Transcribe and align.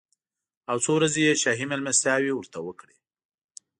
او 0.69 0.77
څو 0.83 0.91
ورځې 0.97 1.21
یې 1.27 1.33
شاهي 1.41 1.65
مېلمستیاوې 1.71 2.31
ورته 2.35 2.59
وکړې. 2.67 2.97